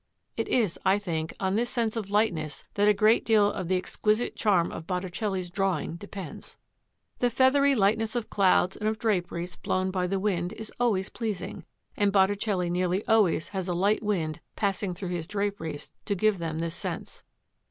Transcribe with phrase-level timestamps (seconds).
[0.35, 3.77] It is, I think, on this sense of lightness that a great deal of the
[3.77, 6.57] exquisite charm of Botticelli's drawing depends.
[7.19, 11.65] The feathery lightness of clouds and of draperies blown by the wind is always pleasing,
[11.95, 16.57] and Botticelli nearly always has a light wind passing through his draperies to give them
[16.57, 17.21] this sense.